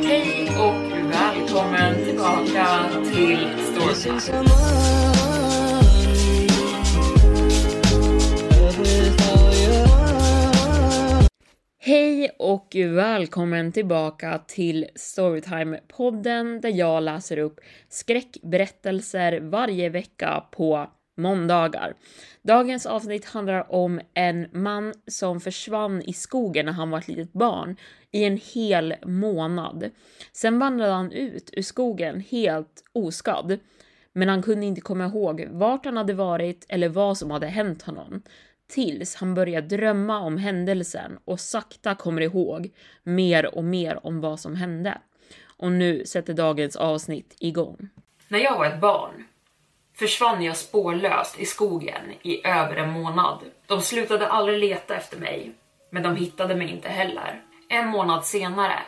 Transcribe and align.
Hej 0.00 0.48
och 0.58 0.92
välkommen 1.10 2.04
tillbaka 2.04 2.90
till 3.14 3.48
Storytime. 3.58 4.48
Hej 11.78 12.30
och 12.38 12.76
välkommen 12.76 13.72
tillbaka 13.72 14.38
till 14.38 14.86
Storytime-podden 14.94 16.60
där 16.60 16.70
jag 16.70 17.02
läser 17.02 17.38
upp 17.38 17.60
skräckberättelser 17.88 19.40
varje 19.40 19.88
vecka 19.88 20.44
på 20.52 20.90
måndagar. 21.16 21.94
Dagens 22.42 22.86
avsnitt 22.86 23.24
handlar 23.24 23.72
om 23.72 24.00
en 24.14 24.48
man 24.52 24.94
som 25.06 25.40
försvann 25.40 26.02
i 26.02 26.12
skogen 26.12 26.66
när 26.66 26.72
han 26.72 26.90
var 26.90 26.98
ett 26.98 27.08
litet 27.08 27.32
barn 27.32 27.76
i 28.10 28.24
en 28.24 28.40
hel 28.54 28.94
månad. 29.06 29.90
Sen 30.32 30.58
vandrade 30.58 30.92
han 30.92 31.12
ut 31.12 31.50
ur 31.52 31.62
skogen 31.62 32.20
helt 32.20 32.84
oskadd, 32.92 33.58
men 34.12 34.28
han 34.28 34.42
kunde 34.42 34.66
inte 34.66 34.80
komma 34.80 35.04
ihåg 35.04 35.48
vart 35.50 35.84
han 35.84 35.96
hade 35.96 36.14
varit 36.14 36.66
eller 36.68 36.88
vad 36.88 37.18
som 37.18 37.30
hade 37.30 37.46
hänt 37.46 37.82
honom. 37.82 38.22
Tills 38.68 39.14
han 39.14 39.34
började 39.34 39.76
drömma 39.76 40.20
om 40.20 40.36
händelsen 40.36 41.18
och 41.24 41.40
sakta 41.40 41.94
kommer 41.94 42.20
ihåg 42.20 42.70
mer 43.02 43.54
och 43.54 43.64
mer 43.64 44.06
om 44.06 44.20
vad 44.20 44.40
som 44.40 44.56
hände. 44.56 44.98
Och 45.56 45.72
nu 45.72 46.04
sätter 46.06 46.34
dagens 46.34 46.76
avsnitt 46.76 47.36
igång. 47.38 47.88
När 48.28 48.38
jag 48.38 48.58
var 48.58 48.66
ett 48.66 48.80
barn 48.80 49.24
försvann 49.94 50.42
jag 50.42 50.56
spårlöst 50.56 51.38
i 51.38 51.46
skogen 51.46 52.12
i 52.22 52.46
över 52.46 52.76
en 52.76 52.92
månad. 52.92 53.38
De 53.66 53.80
slutade 53.80 54.28
aldrig 54.28 54.58
leta 54.58 54.96
efter 54.96 55.16
mig, 55.16 55.52
men 55.90 56.02
de 56.02 56.16
hittade 56.16 56.54
mig 56.54 56.70
inte 56.70 56.88
heller. 56.88 57.42
En 57.68 57.88
månad 57.88 58.24
senare 58.24 58.82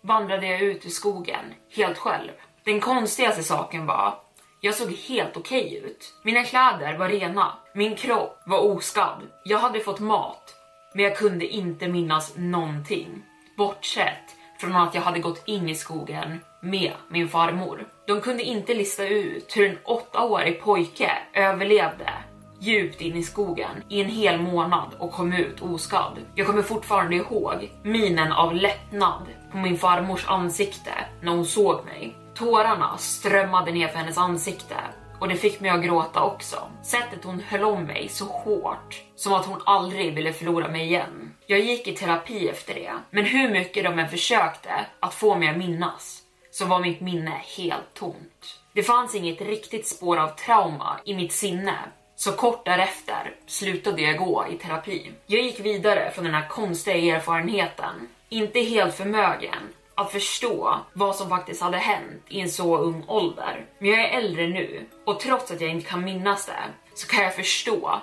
vandrade 0.00 0.46
jag 0.46 0.60
ut 0.60 0.86
i 0.86 0.90
skogen 0.90 1.54
helt 1.76 1.98
själv. 1.98 2.30
Den 2.64 2.80
konstigaste 2.80 3.42
saken 3.42 3.86
var 3.86 4.18
jag 4.64 4.74
såg 4.74 4.92
helt 4.92 5.36
okej 5.36 5.82
ut. 5.84 6.14
Mina 6.22 6.44
kläder 6.44 6.98
var 6.98 7.08
rena, 7.08 7.52
min 7.74 7.96
kropp 7.96 8.42
var 8.46 8.58
oskadd. 8.58 9.22
Jag 9.44 9.58
hade 9.58 9.80
fått 9.80 10.00
mat, 10.00 10.54
men 10.94 11.04
jag 11.04 11.16
kunde 11.16 11.46
inte 11.46 11.88
minnas 11.88 12.32
någonting. 12.36 13.22
Bortsett 13.56 14.36
från 14.60 14.76
att 14.76 14.94
jag 14.94 15.02
hade 15.02 15.18
gått 15.18 15.48
in 15.48 15.68
i 15.68 15.74
skogen 15.74 16.40
med 16.60 16.92
min 17.08 17.28
farmor. 17.28 17.86
De 18.06 18.20
kunde 18.20 18.42
inte 18.42 18.74
lista 18.74 19.06
ut 19.06 19.56
hur 19.56 19.70
en 19.70 19.78
åttaårig 19.84 20.60
pojke 20.60 21.10
överlevde 21.34 22.12
djupt 22.60 23.00
in 23.00 23.16
i 23.16 23.22
skogen 23.22 23.84
i 23.88 24.00
en 24.00 24.08
hel 24.08 24.40
månad 24.40 24.94
och 24.98 25.12
kom 25.12 25.32
ut 25.32 25.62
oskadd. 25.62 26.18
Jag 26.34 26.46
kommer 26.46 26.62
fortfarande 26.62 27.16
ihåg 27.16 27.72
minen 27.82 28.32
av 28.32 28.54
lättnad 28.54 29.22
på 29.52 29.58
min 29.58 29.78
farmors 29.78 30.28
ansikte 30.28 30.90
när 31.22 31.32
hon 31.32 31.46
såg 31.46 31.84
mig. 31.84 32.16
Tårarna 32.34 32.96
strömmade 32.98 33.72
ner 33.72 33.88
för 33.88 33.98
hennes 33.98 34.18
ansikte 34.18 34.76
och 35.20 35.28
det 35.28 35.36
fick 35.36 35.60
mig 35.60 35.70
att 35.70 35.84
gråta 35.84 36.22
också. 36.22 36.56
Sättet 36.82 37.24
hon 37.24 37.40
höll 37.40 37.64
om 37.64 37.84
mig 37.84 38.08
så 38.08 38.24
hårt, 38.24 39.02
som 39.16 39.32
att 39.32 39.46
hon 39.46 39.60
aldrig 39.66 40.14
ville 40.14 40.32
förlora 40.32 40.68
mig 40.68 40.82
igen. 40.82 41.32
Jag 41.46 41.60
gick 41.60 41.88
i 41.88 41.92
terapi 41.92 42.48
efter 42.48 42.74
det, 42.74 42.92
men 43.10 43.24
hur 43.24 43.50
mycket 43.50 43.84
de 43.84 43.98
än 43.98 44.08
försökte 44.08 44.70
att 45.00 45.14
få 45.14 45.38
mig 45.38 45.48
att 45.48 45.56
minnas 45.56 46.23
så 46.54 46.64
var 46.64 46.80
mitt 46.80 47.00
minne 47.00 47.40
helt 47.56 47.94
tomt. 47.94 48.60
Det 48.72 48.82
fanns 48.82 49.14
inget 49.14 49.40
riktigt 49.40 49.86
spår 49.86 50.16
av 50.16 50.28
trauma 50.28 51.00
i 51.04 51.14
mitt 51.14 51.32
sinne, 51.32 51.78
så 52.16 52.32
kort 52.32 52.64
därefter 52.64 53.34
slutade 53.46 54.02
jag 54.02 54.18
gå 54.18 54.46
i 54.50 54.58
terapi. 54.58 55.12
Jag 55.26 55.42
gick 55.42 55.60
vidare 55.60 56.10
från 56.10 56.24
den 56.24 56.34
här 56.34 56.48
konstiga 56.48 57.16
erfarenheten, 57.16 58.08
inte 58.28 58.60
helt 58.60 58.94
förmögen 58.94 59.74
att 59.94 60.12
förstå 60.12 60.78
vad 60.92 61.16
som 61.16 61.28
faktiskt 61.28 61.62
hade 61.62 61.78
hänt 61.78 62.22
i 62.28 62.40
en 62.40 62.50
så 62.50 62.78
ung 62.78 63.04
ålder. 63.08 63.66
Men 63.78 63.90
jag 63.90 64.00
är 64.00 64.18
äldre 64.18 64.46
nu 64.46 64.86
och 65.06 65.20
trots 65.20 65.50
att 65.50 65.60
jag 65.60 65.70
inte 65.70 65.90
kan 65.90 66.04
minnas 66.04 66.46
det 66.46 66.64
så 66.94 67.06
kan 67.06 67.24
jag 67.24 67.34
förstå 67.34 68.00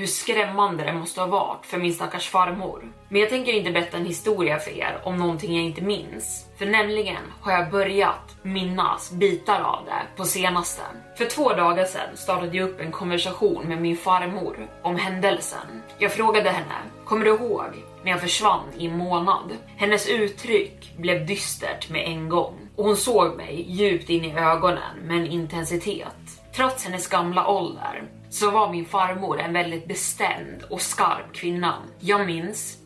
hur 0.00 0.06
skrämmande 0.06 0.84
det 0.84 0.92
måste 0.92 1.20
ha 1.20 1.26
varit 1.26 1.66
för 1.66 1.78
min 1.78 1.92
stackars 1.92 2.28
farmor. 2.28 2.92
Men 3.08 3.20
jag 3.20 3.30
tänker 3.30 3.52
inte 3.52 3.70
berätta 3.70 3.96
en 3.96 4.06
historia 4.06 4.58
för 4.58 4.70
er 4.70 5.00
om 5.04 5.16
någonting 5.16 5.56
jag 5.56 5.64
inte 5.64 5.82
minns. 5.82 6.46
För 6.58 6.66
nämligen 6.66 7.22
har 7.40 7.52
jag 7.52 7.70
börjat 7.70 8.36
minnas 8.42 9.12
bitar 9.12 9.60
av 9.60 9.84
det 9.84 10.16
på 10.16 10.24
senaste. 10.24 10.82
För 11.18 11.24
två 11.24 11.52
dagar 11.52 11.84
sedan 11.84 12.16
startade 12.16 12.56
jag 12.56 12.68
upp 12.68 12.80
en 12.80 12.92
konversation 12.92 13.64
med 13.64 13.82
min 13.82 13.96
farmor 13.96 14.68
om 14.82 14.96
händelsen. 14.96 15.82
Jag 15.98 16.12
frågade 16.12 16.50
henne, 16.50 16.76
kommer 17.04 17.24
du 17.24 17.30
ihåg 17.30 17.84
när 18.04 18.10
jag 18.10 18.20
försvann 18.20 18.68
i 18.78 18.86
en 18.86 18.98
månad? 18.98 19.56
Hennes 19.76 20.08
uttryck 20.08 20.92
blev 20.96 21.26
dystert 21.26 21.90
med 21.90 22.04
en 22.06 22.28
gång 22.28 22.68
och 22.76 22.84
hon 22.84 22.96
såg 22.96 23.36
mig 23.36 23.64
djupt 23.68 24.10
in 24.10 24.24
i 24.24 24.38
ögonen 24.38 24.98
med 25.02 25.16
en 25.16 25.26
intensitet. 25.26 26.42
Trots 26.56 26.84
hennes 26.84 27.08
gamla 27.08 27.48
ålder 27.48 28.19
så 28.30 28.50
var 28.50 28.70
min 28.70 28.86
farmor 28.86 29.40
en 29.40 29.52
väldigt 29.52 29.88
bestämd 29.88 30.62
och 30.70 30.80
skarp 30.80 31.32
kvinna. 31.32 31.74
Jag 31.98 32.26
minns, 32.26 32.78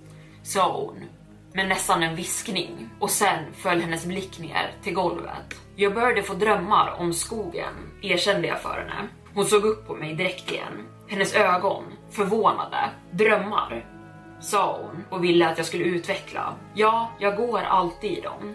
sa 0.43 0.81
hon, 0.81 1.05
med 1.53 1.69
nästan 1.69 2.03
en 2.03 2.17
viskning 2.17 2.91
och 3.01 3.11
sen 3.11 3.45
föll 3.55 3.81
hennes 3.81 4.07
blick 4.07 4.39
ner 4.39 4.73
till 4.83 4.95
golvet. 4.95 5.55
Jag 5.77 5.95
började 5.95 6.23
få 6.23 6.35
drömmar 6.35 6.97
om 6.99 7.13
skogen, 7.13 7.75
erkände 8.03 8.49
jag 8.49 8.61
för 8.61 8.79
henne. 8.79 9.09
Hon 9.35 9.45
såg 9.45 9.65
upp 9.65 9.87
på 9.87 9.95
mig 9.95 10.15
direkt 10.15 10.53
igen. 10.53 10.87
Hennes 11.09 11.35
ögon, 11.35 11.85
förvånade. 12.11 12.91
Drömmar, 13.11 13.87
sa 14.41 14.79
hon 14.83 15.05
och 15.11 15.25
ville 15.25 15.49
att 15.49 15.59
jag 15.59 15.67
skulle 15.67 15.85
utveckla. 15.85 16.55
Ja, 16.75 17.11
jag 17.19 17.37
går 17.37 17.61
alltid 17.61 18.19
i 18.19 18.21
dem. 18.21 18.55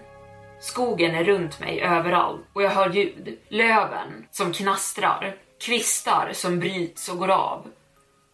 Skogen 0.62 1.16
är 1.16 1.24
runt 1.24 1.60
mig 1.60 1.82
överallt 1.82 2.42
och 2.54 2.64
jag 2.64 2.70
hör 2.70 2.90
ljud. 2.90 3.40
Löven 3.50 4.28
som 4.32 4.54
knastrar, 4.54 5.36
kvistar 5.60 6.32
som 6.34 6.60
bryts 6.60 7.10
och 7.10 7.18
går 7.18 7.30
av 7.30 7.68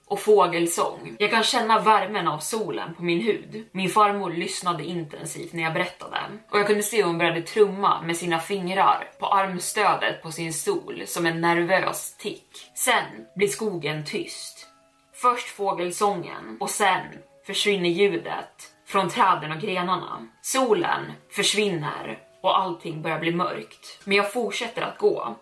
och 0.07 0.19
fågelsång. 0.19 1.15
Jag 1.19 1.31
kan 1.31 1.43
känna 1.43 1.79
värmen 1.79 2.27
av 2.27 2.39
solen 2.39 2.93
på 2.95 3.03
min 3.03 3.21
hud. 3.21 3.65
Min 3.71 3.89
farmor 3.89 4.31
lyssnade 4.31 4.83
intensivt 4.83 5.53
när 5.53 5.63
jag 5.63 5.73
berättade 5.73 6.17
och 6.49 6.59
jag 6.59 6.67
kunde 6.67 6.83
se 6.83 6.97
hur 6.97 7.03
hon 7.03 7.17
började 7.17 7.41
trumma 7.41 8.01
med 8.01 8.17
sina 8.17 8.39
fingrar 8.39 9.09
på 9.19 9.25
armstödet 9.25 10.21
på 10.23 10.31
sin 10.31 10.53
stol 10.53 11.03
som 11.05 11.25
en 11.25 11.41
nervös 11.41 12.15
tick. 12.17 12.71
Sen 12.75 13.25
blir 13.35 13.47
skogen 13.47 14.05
tyst. 14.05 14.67
Först 15.13 15.47
fågelsången 15.47 16.57
och 16.59 16.69
sen 16.69 17.05
försvinner 17.47 17.89
ljudet 17.89 18.71
från 18.87 19.09
träden 19.09 19.51
och 19.51 19.59
grenarna. 19.61 20.27
Solen 20.41 21.13
försvinner 21.31 22.17
och 22.41 22.59
allting 22.59 23.01
börjar 23.01 23.19
bli 23.19 23.31
mörkt. 23.31 23.99
Men 24.03 24.17
jag 24.17 24.33
fortsätter 24.33 24.81
att 24.81 24.97
gå 24.97 25.35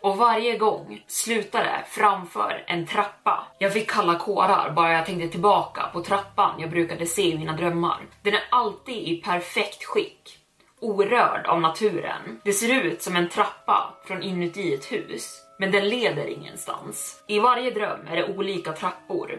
och 0.00 0.16
varje 0.16 0.58
gång 0.58 1.04
slutar 1.06 1.64
det 1.64 1.84
framför 1.88 2.64
en 2.66 2.86
trappa. 2.86 3.46
Jag 3.58 3.72
fick 3.72 3.90
kalla 3.90 4.18
kårar 4.18 4.70
bara 4.70 4.92
jag 4.92 5.06
tänkte 5.06 5.28
tillbaka 5.28 5.82
på 5.92 6.02
trappan 6.02 6.60
jag 6.60 6.70
brukade 6.70 7.06
se 7.06 7.22
i 7.22 7.38
mina 7.38 7.52
drömmar. 7.52 8.06
Den 8.22 8.34
är 8.34 8.44
alltid 8.50 9.08
i 9.08 9.16
perfekt 9.16 9.84
skick, 9.84 10.38
orörd 10.80 11.46
av 11.46 11.60
naturen. 11.60 12.40
Det 12.44 12.52
ser 12.52 12.84
ut 12.84 13.02
som 13.02 13.16
en 13.16 13.28
trappa 13.28 13.94
från 14.04 14.22
inuti 14.22 14.74
ett 14.74 14.92
hus, 14.92 15.40
men 15.58 15.72
den 15.72 15.88
leder 15.88 16.26
ingenstans. 16.26 17.24
I 17.26 17.38
varje 17.38 17.70
dröm 17.70 18.06
är 18.10 18.16
det 18.16 18.36
olika 18.36 18.72
trappor. 18.72 19.38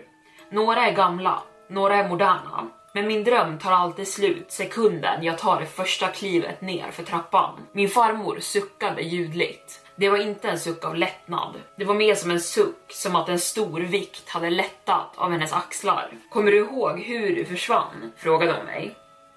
Några 0.49 0.87
är 0.87 0.91
gamla, 0.91 1.41
några 1.69 1.95
är 1.95 2.09
moderna 2.09 2.67
Men 2.93 3.07
min 3.07 3.23
dröm 3.23 3.59
tar 3.59 3.71
alltid 3.71 4.07
slut 4.07 4.51
sekunden 4.51 5.23
jag 5.23 5.37
tar 5.37 5.59
det 5.59 5.65
första 5.65 6.07
klivet 6.07 6.61
ner 6.61 6.91
för 6.91 7.03
trappan. 7.03 7.59
Min 7.73 7.89
farmor 7.89 8.37
suckade 8.39 9.01
ljudligt. 9.01 9.80
Det 9.95 10.09
var 10.09 10.17
inte 10.17 10.49
en 10.49 10.59
suck 10.59 10.85
av 10.85 10.95
lättnad. 10.95 11.55
Det 11.77 11.85
var 11.85 11.95
mer 11.95 12.15
som 12.15 12.31
en 12.31 12.39
suck, 12.39 12.85
som 12.88 13.15
att 13.15 13.29
en 13.29 13.39
stor 13.39 13.79
vikt 13.79 14.29
hade 14.29 14.49
lättat 14.49 15.09
av 15.15 15.31
hennes 15.31 15.53
axlar. 15.53 16.11
Kommer 16.29 16.51
du 16.51 16.57
ihåg 16.57 16.99
hur 16.99 17.35
du 17.35 17.45
försvann? 17.45 18.11
frågade 18.17 18.53
hon 18.53 18.65
mig. 18.65 18.95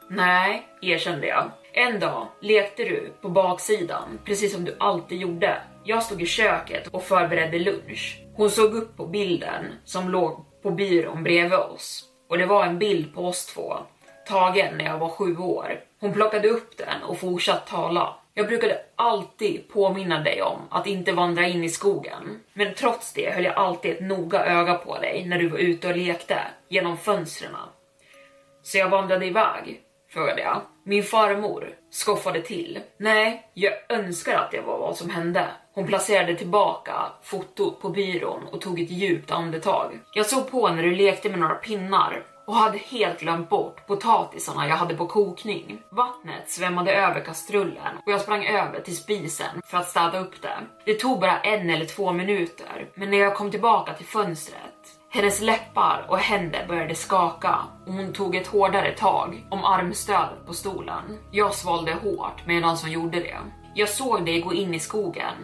Nej, 0.08 0.68
erkände 0.82 1.26
jag. 1.26 1.50
En 1.72 2.00
dag 2.00 2.26
lekte 2.40 2.84
du 2.84 3.12
på 3.20 3.28
baksidan, 3.28 4.18
precis 4.24 4.52
som 4.52 4.64
du 4.64 4.76
alltid 4.80 5.20
gjorde. 5.20 5.62
Jag 5.84 6.02
stod 6.02 6.22
i 6.22 6.26
köket 6.26 6.88
och 6.88 7.02
förberedde 7.02 7.58
lunch. 7.58 8.22
Hon 8.36 8.50
såg 8.50 8.74
upp 8.74 8.96
på 8.96 9.06
bilden 9.06 9.64
som 9.84 10.08
låg 10.08 10.44
på 10.62 10.70
byrån 10.70 11.22
bredvid 11.22 11.58
oss. 11.58 12.04
Och 12.28 12.38
det 12.38 12.46
var 12.46 12.64
en 12.64 12.78
bild 12.78 13.14
på 13.14 13.26
oss 13.26 13.46
två, 13.46 13.76
tagen 14.28 14.78
när 14.78 14.84
jag 14.84 14.98
var 14.98 15.08
sju 15.08 15.36
år. 15.36 15.80
Hon 16.00 16.12
plockade 16.12 16.48
upp 16.48 16.78
den 16.78 17.02
och 17.02 17.18
fortsatte 17.18 17.70
tala. 17.70 18.14
Jag 18.36 18.46
brukade 18.46 18.80
alltid 18.96 19.68
påminna 19.68 20.20
dig 20.20 20.42
om 20.42 20.58
att 20.70 20.86
inte 20.86 21.12
vandra 21.12 21.46
in 21.46 21.64
i 21.64 21.68
skogen. 21.68 22.40
Men 22.52 22.74
trots 22.74 23.12
det 23.12 23.30
höll 23.30 23.44
jag 23.44 23.54
alltid 23.54 23.90
ett 23.92 24.00
noga 24.00 24.44
öga 24.44 24.74
på 24.74 24.98
dig 24.98 25.24
när 25.26 25.38
du 25.38 25.48
var 25.48 25.58
ute 25.58 25.88
och 25.88 25.96
lekte 25.96 26.38
genom 26.68 26.98
fönstren. 26.98 27.50
Så 28.62 28.78
jag 28.78 28.88
vandrade 28.88 29.26
iväg, 29.26 29.80
frågade 30.10 30.42
jag. 30.42 30.60
Min 30.84 31.02
farmor 31.02 31.74
skoffade 31.90 32.42
till. 32.42 32.80
Nej, 32.96 33.50
jag 33.54 33.72
önskar 33.88 34.38
att 34.38 34.50
det 34.50 34.60
var 34.60 34.78
vad 34.78 34.96
som 34.96 35.10
hände. 35.10 35.46
Hon 35.74 35.86
placerade 35.86 36.34
tillbaka 36.34 36.94
fotot 37.22 37.80
på 37.80 37.88
byrån 37.88 38.42
och 38.52 38.60
tog 38.60 38.80
ett 38.80 38.90
djupt 38.90 39.30
andetag. 39.30 40.00
Jag 40.14 40.26
såg 40.26 40.50
på 40.50 40.68
när 40.68 40.82
du 40.82 40.94
lekte 40.94 41.30
med 41.30 41.38
några 41.38 41.54
pinnar 41.54 42.22
och 42.46 42.54
hade 42.54 42.78
helt 42.78 43.20
glömt 43.20 43.48
bort 43.48 43.86
potatisarna 43.86 44.68
jag 44.68 44.76
hade 44.76 44.94
på 44.94 45.06
kokning. 45.06 45.82
Vattnet 45.90 46.50
svämmade 46.50 46.94
över 46.94 47.20
kastrullen 47.20 47.96
och 48.06 48.12
jag 48.12 48.20
sprang 48.20 48.46
över 48.46 48.80
till 48.80 48.96
spisen 48.96 49.62
för 49.64 49.78
att 49.78 49.88
städa 49.88 50.20
upp 50.20 50.42
det. 50.42 50.58
Det 50.84 50.94
tog 50.94 51.20
bara 51.20 51.40
en 51.40 51.70
eller 51.70 51.86
två 51.86 52.12
minuter, 52.12 52.88
men 52.94 53.10
när 53.10 53.18
jag 53.18 53.36
kom 53.36 53.50
tillbaka 53.50 53.94
till 53.94 54.06
fönstret 54.06 54.74
hennes 55.14 55.40
läppar 55.40 56.06
och 56.08 56.18
händer 56.18 56.66
började 56.68 56.94
skaka 56.94 57.58
och 57.86 57.92
hon 57.92 58.12
tog 58.12 58.36
ett 58.36 58.46
hårdare 58.46 58.92
tag 58.92 59.46
om 59.50 59.64
armstödet 59.64 60.46
på 60.46 60.52
stolen. 60.52 61.18
Jag 61.30 61.54
svalde 61.54 61.92
hårt 61.92 62.46
medan 62.46 62.76
hon 62.82 62.90
gjorde 62.90 63.20
det. 63.20 63.36
Jag 63.74 63.88
såg 63.88 64.26
dig 64.26 64.40
gå 64.40 64.54
in 64.54 64.74
i 64.74 64.80
skogen, 64.80 65.34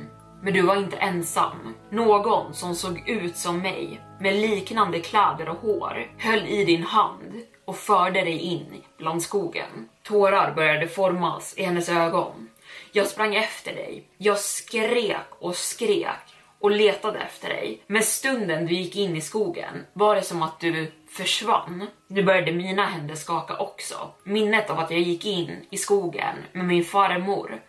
men 0.42 0.52
du 0.52 0.62
var 0.62 0.76
inte 0.76 0.96
ensam. 0.96 1.74
Någon 1.90 2.54
som 2.54 2.74
såg 2.74 3.08
ut 3.08 3.36
som 3.36 3.58
mig 3.58 4.00
med 4.20 4.34
liknande 4.34 5.00
kläder 5.00 5.48
och 5.48 5.56
hår 5.56 6.10
höll 6.18 6.46
i 6.46 6.64
din 6.64 6.82
hand 6.82 7.42
och 7.64 7.76
förde 7.76 8.20
dig 8.20 8.38
in 8.38 8.82
bland 8.98 9.22
skogen. 9.22 9.88
Tårar 10.02 10.54
började 10.54 10.88
formas 10.88 11.54
i 11.56 11.62
hennes 11.62 11.88
ögon. 11.88 12.48
Jag 12.92 13.06
sprang 13.06 13.34
efter 13.34 13.74
dig. 13.74 14.08
Jag 14.18 14.38
skrek 14.38 15.26
och 15.38 15.56
skrek 15.56 16.34
och 16.60 16.70
letade 16.70 17.18
efter 17.18 17.48
dig. 17.48 17.82
Men 17.86 18.02
stunden 18.02 18.66
du 18.66 18.74
gick 18.74 18.96
in 18.96 19.16
i 19.16 19.20
skogen 19.20 19.86
var 19.92 20.14
det 20.14 20.22
som 20.22 20.42
att 20.42 20.60
du 20.60 20.92
försvann. 21.08 21.86
Nu 22.08 22.22
började 22.22 22.52
mina 22.52 22.86
händer 22.86 23.14
skaka 23.14 23.56
också. 23.56 24.10
Minnet 24.24 24.70
av 24.70 24.78
att 24.78 24.90
jag 24.90 25.00
gick 25.00 25.26
in 25.26 25.66
i 25.70 25.76
skogen 25.76 26.36
med 26.52 26.64
min 26.64 26.84
farmor 26.84 27.60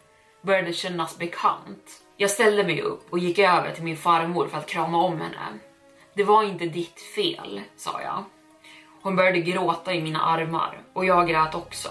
började 0.41 0.73
kännas 0.73 1.17
bekant. 1.17 2.01
Jag 2.21 2.29
ställde 2.29 2.63
mig 2.63 2.81
upp 2.81 3.07
och 3.09 3.19
gick 3.19 3.39
över 3.39 3.71
till 3.71 3.83
min 3.83 3.97
farmor 3.97 4.47
för 4.47 4.57
att 4.57 4.67
krama 4.67 4.97
om 4.97 5.21
henne. 5.21 5.59
Det 6.13 6.23
var 6.23 6.43
inte 6.43 6.65
ditt 6.65 7.01
fel, 7.15 7.61
sa 7.77 8.01
jag. 8.01 8.23
Hon 9.01 9.15
började 9.15 9.39
gråta 9.39 9.93
i 9.93 10.01
mina 10.01 10.21
armar 10.21 10.81
och 10.93 11.05
jag 11.05 11.27
grät 11.27 11.55
också. 11.55 11.89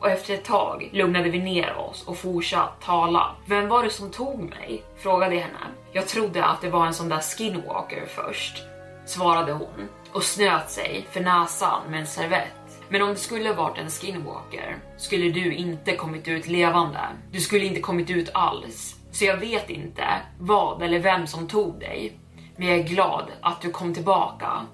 Och 0.00 0.10
efter 0.10 0.34
ett 0.34 0.44
tag 0.44 0.90
lugnade 0.92 1.30
vi 1.30 1.38
ner 1.38 1.76
oss 1.76 2.04
och 2.06 2.18
fortsatte 2.18 2.84
tala. 2.84 3.36
Vem 3.46 3.68
var 3.68 3.84
det 3.84 3.90
som 3.90 4.10
tog 4.10 4.42
mig? 4.42 4.82
Frågade 4.96 5.34
jag 5.34 5.42
henne. 5.42 5.66
Jag 5.92 6.06
trodde 6.08 6.44
att 6.44 6.60
det 6.60 6.70
var 6.70 6.86
en 6.86 6.94
sån 6.94 7.08
där 7.08 7.20
skinwalker 7.20 8.06
först, 8.06 8.62
svarade 9.06 9.52
hon 9.52 9.88
och 10.12 10.22
snöt 10.22 10.70
sig 10.70 11.06
för 11.10 11.20
näsan 11.20 11.90
med 11.90 12.00
en 12.00 12.06
servett. 12.06 12.82
Men 12.88 13.02
om 13.02 13.08
det 13.08 13.16
skulle 13.16 13.52
varit 13.52 13.78
en 13.78 13.90
skinwalker 13.90 14.76
skulle 14.96 15.30
du 15.30 15.54
inte 15.54 15.96
kommit 15.96 16.28
ut 16.28 16.46
levande. 16.46 17.00
Du 17.32 17.40
skulle 17.40 17.64
inte 17.64 17.80
kommit 17.80 18.10
ut 18.10 18.30
alls. 18.34 18.96
Så 19.10 19.24
jag 19.24 19.36
vet 19.36 19.70
inte 19.70 20.04
vad 20.38 20.82
eller 20.82 20.98
vem 20.98 21.26
som 21.26 21.48
tog 21.48 21.80
dig. 21.80 22.18
Men 22.56 22.68
jag 22.68 22.78
är 22.78 22.82
glad 22.82 23.24
att 23.40 23.60
du 23.60 23.70
kom 23.70 23.94
tillbaka. 23.94 24.66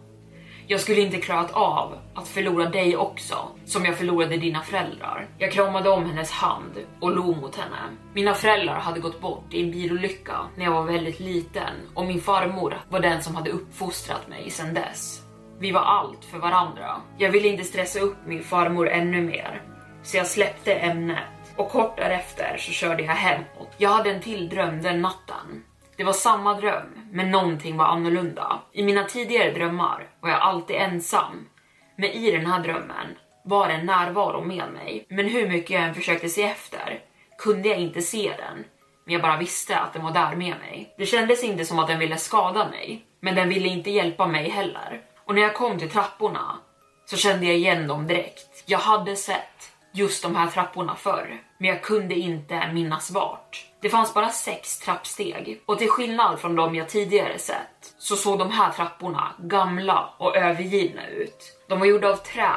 Jag 0.67 0.81
skulle 0.81 1.01
inte 1.01 1.17
klarat 1.17 1.51
av 1.51 1.99
att 2.15 2.29
förlora 2.29 2.69
dig 2.69 2.97
också, 2.97 3.49
som 3.65 3.85
jag 3.85 3.99
förlorade 3.99 4.37
dina 4.37 4.61
föräldrar. 4.61 5.29
Jag 5.39 5.53
kramade 5.53 5.91
om 5.91 6.07
hennes 6.07 6.31
hand 6.31 6.73
och 7.01 7.17
log 7.17 7.37
mot 7.37 7.57
henne. 7.57 7.97
Mina 8.15 8.35
föräldrar 8.35 8.79
hade 8.79 9.01
gått 9.01 9.21
bort 9.21 9.45
i 9.51 9.63
en 9.63 9.71
bilolycka 9.71 10.37
när 10.57 10.65
jag 10.65 10.73
var 10.73 10.83
väldigt 10.83 11.21
liten 11.21 11.75
och 11.95 12.07
min 12.07 12.21
farmor 12.21 12.81
var 12.89 13.01
den 13.01 13.23
som 13.23 13.35
hade 13.35 13.51
uppfostrat 13.51 14.29
mig 14.29 14.51
sedan 14.51 14.75
dess. 14.75 15.23
Vi 15.59 15.73
var 15.73 15.81
allt 15.81 16.25
för 16.25 16.39
varandra. 16.39 17.01
Jag 17.19 17.31
ville 17.31 17.49
inte 17.49 17.65
stressa 17.65 18.01
upp 18.01 18.17
min 18.27 18.43
farmor 18.43 18.89
ännu 18.89 19.21
mer, 19.21 19.63
så 20.03 20.17
jag 20.17 20.27
släppte 20.27 20.75
ämnet 20.75 21.42
och 21.63 21.71
kort 21.71 21.97
därefter 21.97 22.57
så 22.59 22.73
körde 22.73 23.03
jag 23.03 23.13
hemåt. 23.13 23.75
Jag 23.77 23.91
hade 23.91 24.11
en 24.11 24.21
till 24.21 24.49
dröm 24.49 24.83
den 24.83 25.03
natten. 25.03 25.65
Det 25.97 26.05
var 26.05 26.13
samma 26.13 26.55
dröm, 26.55 27.09
men 27.11 27.31
någonting 27.31 27.77
var 27.77 27.85
annorlunda. 27.85 28.61
I 28.73 28.83
mina 28.83 29.05
tidigare 29.05 29.51
drömmar 29.51 30.09
var 30.21 30.31
jag 30.31 30.41
alltid 30.41 30.77
ensam, 30.77 31.49
men 31.97 32.11
i 32.11 32.31
den 32.31 32.47
här 32.47 32.61
drömmen 32.61 33.19
var 33.45 33.69
en 33.69 33.87
närvaro 33.87 34.41
med 34.45 34.73
mig. 34.73 35.07
Men 35.09 35.29
hur 35.29 35.49
mycket 35.49 35.71
jag 35.71 35.83
än 35.83 35.95
försökte 35.95 36.29
se 36.29 36.43
efter 36.43 37.01
kunde 37.39 37.69
jag 37.69 37.79
inte 37.79 38.03
se 38.03 38.33
den, 38.39 38.65
men 39.05 39.13
jag 39.13 39.23
bara 39.23 39.37
visste 39.37 39.79
att 39.79 39.93
den 39.93 40.05
var 40.05 40.13
där 40.13 40.37
med 40.37 40.57
mig. 40.59 40.95
Det 40.99 41.07
kändes 41.07 41.45
inte 41.45 41.65
som 41.65 41.79
att 41.79 41.89
den 41.89 41.99
ville 41.99 42.17
skada 42.17 42.69
mig, 42.69 43.05
men 43.21 43.35
den 43.35 43.49
ville 43.49 43.69
inte 43.69 43.91
hjälpa 43.91 44.27
mig 44.27 44.49
heller. 44.49 45.01
Och 45.25 45.35
när 45.35 45.43
jag 45.43 45.55
kom 45.55 45.79
till 45.79 45.91
trapporna 45.91 46.59
så 47.05 47.17
kände 47.17 47.47
jag 47.47 47.57
igen 47.57 47.87
dem 47.87 48.07
direkt. 48.07 48.63
Jag 48.67 48.79
hade 48.79 49.17
sett 49.17 49.72
just 49.93 50.23
de 50.23 50.37
här 50.37 50.47
trapporna 50.47 50.97
förr, 50.97 51.43
men 51.59 51.69
jag 51.71 51.83
kunde 51.83 52.15
inte 52.15 52.73
minnas 52.73 53.11
vart. 53.11 53.67
Det 53.81 53.91
fanns 53.91 54.15
bara 54.15 54.29
sex 54.29 54.79
trappsteg 54.79 55.63
och 55.67 55.79
till 55.79 55.89
skillnad 55.89 56.41
från 56.41 56.57
de 56.57 56.75
jag 56.75 56.89
tidigare 56.89 57.39
sett 57.39 57.95
så 57.99 58.17
såg 58.17 58.39
de 58.39 58.51
här 58.51 58.73
trapporna 58.73 59.33
gamla 59.39 60.15
och 60.19 60.37
övergivna 60.37 61.09
ut. 61.09 61.59
De 61.69 61.79
var 61.79 61.87
gjorda 61.87 62.09
av 62.09 62.17
trä, 62.17 62.51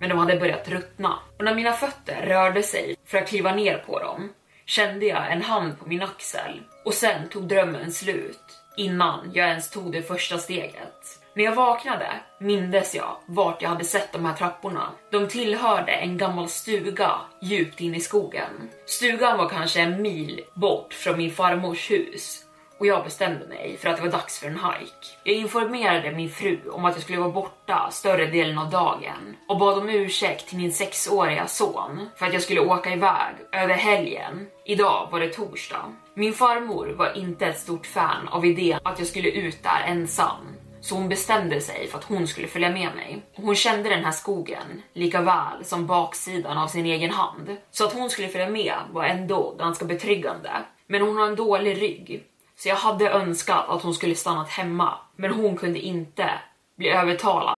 men 0.00 0.08
de 0.08 0.18
hade 0.18 0.36
börjat 0.36 0.68
ruttna 0.68 1.18
och 1.38 1.44
när 1.44 1.54
mina 1.54 1.72
fötter 1.72 2.26
rörde 2.26 2.62
sig 2.62 2.96
för 3.06 3.18
att 3.18 3.28
kliva 3.28 3.54
ner 3.54 3.78
på 3.78 3.98
dem 3.98 4.32
kände 4.66 5.06
jag 5.06 5.32
en 5.32 5.42
hand 5.42 5.78
på 5.80 5.88
min 5.88 6.02
axel 6.02 6.60
och 6.84 6.94
sen 6.94 7.28
tog 7.28 7.48
drömmen 7.48 7.92
slut 7.92 8.62
innan 8.76 9.30
jag 9.34 9.48
ens 9.48 9.70
tog 9.70 9.92
det 9.92 10.02
första 10.02 10.38
steget. 10.38 11.21
När 11.34 11.44
jag 11.44 11.54
vaknade 11.54 12.10
mindes 12.38 12.94
jag 12.94 13.16
vart 13.26 13.62
jag 13.62 13.68
hade 13.68 13.84
sett 13.84 14.12
de 14.12 14.24
här 14.24 14.34
trapporna. 14.34 14.92
De 15.10 15.28
tillhörde 15.28 15.92
en 15.92 16.18
gammal 16.18 16.48
stuga 16.48 17.12
djupt 17.42 17.80
in 17.80 17.94
i 17.94 18.00
skogen. 18.00 18.68
Stugan 18.86 19.38
var 19.38 19.48
kanske 19.48 19.80
en 19.80 20.02
mil 20.02 20.40
bort 20.54 20.94
från 20.94 21.18
min 21.18 21.30
farmors 21.30 21.90
hus 21.90 22.44
och 22.78 22.86
jag 22.86 23.04
bestämde 23.04 23.46
mig 23.46 23.76
för 23.80 23.88
att 23.88 23.96
det 23.96 24.02
var 24.02 24.10
dags 24.10 24.38
för 24.38 24.46
en 24.46 24.54
hike. 24.54 25.06
Jag 25.24 25.36
informerade 25.36 26.12
min 26.12 26.30
fru 26.30 26.58
om 26.70 26.84
att 26.84 26.94
jag 26.94 27.02
skulle 27.02 27.18
vara 27.18 27.30
borta 27.30 27.88
större 27.90 28.26
delen 28.26 28.58
av 28.58 28.70
dagen 28.70 29.36
och 29.48 29.58
bad 29.58 29.78
om 29.78 29.88
ursäkt 29.88 30.48
till 30.48 30.58
min 30.58 30.72
sexåriga 30.72 31.46
son 31.46 32.08
för 32.16 32.26
att 32.26 32.32
jag 32.32 32.42
skulle 32.42 32.60
åka 32.60 32.92
iväg 32.92 33.34
över 33.52 33.74
helgen. 33.74 34.46
Idag 34.64 35.08
var 35.12 35.20
det 35.20 35.28
torsdag. 35.28 35.92
Min 36.14 36.32
farmor 36.32 36.86
var 36.86 37.18
inte 37.18 37.46
ett 37.46 37.58
stort 37.58 37.86
fan 37.86 38.28
av 38.28 38.46
idén 38.46 38.80
att 38.82 38.98
jag 38.98 39.08
skulle 39.08 39.28
ut 39.28 39.62
där 39.62 39.84
ensam 39.86 40.56
så 40.82 40.94
hon 40.94 41.08
bestämde 41.08 41.60
sig 41.60 41.88
för 41.88 41.98
att 41.98 42.04
hon 42.04 42.26
skulle 42.26 42.48
följa 42.48 42.70
med 42.70 42.94
mig. 42.94 43.22
Hon 43.34 43.54
kände 43.54 43.88
den 43.88 44.04
här 44.04 44.12
skogen 44.12 44.82
lika 44.92 45.20
väl 45.20 45.64
som 45.64 45.86
baksidan 45.86 46.58
av 46.58 46.68
sin 46.68 46.86
egen 46.86 47.10
hand. 47.10 47.56
Så 47.70 47.84
att 47.84 47.92
hon 47.92 48.10
skulle 48.10 48.28
följa 48.28 48.48
med 48.48 48.74
var 48.90 49.04
ändå 49.04 49.54
ganska 49.58 49.84
betryggande. 49.84 50.50
Men 50.86 51.02
hon 51.02 51.16
har 51.16 51.26
en 51.26 51.36
dålig 51.36 51.82
rygg. 51.82 52.24
Så 52.56 52.68
jag 52.68 52.76
hade 52.76 53.10
önskat 53.10 53.68
att 53.68 53.82
hon 53.82 53.94
skulle 53.94 54.14
stannat 54.14 54.48
hemma. 54.48 54.98
Men 55.16 55.32
hon 55.32 55.56
kunde 55.56 55.78
inte 55.78 56.30
bli 56.76 56.88
övertalad. 56.88 57.54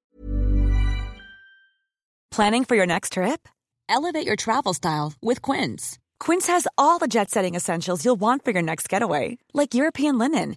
Planning 2.37 2.65
for 2.65 2.77
your 2.77 2.87
next 2.87 3.13
trip? 3.13 3.49
Elevate 3.89 4.27
your 4.27 4.37
travel 4.37 4.75
style 4.75 5.13
with 5.23 5.53
Quince. 5.53 5.99
Quince 6.27 6.53
has 6.53 6.67
all 6.77 6.99
the 6.99 7.07
jet 7.07 7.31
setting 7.31 7.57
essentials 7.57 8.05
you'll 8.05 8.21
want 8.21 8.45
for 8.45 8.53
your 8.53 8.63
next 8.63 8.93
getaway. 8.93 9.39
Like 9.53 9.75
European 9.75 10.19
linen 10.19 10.57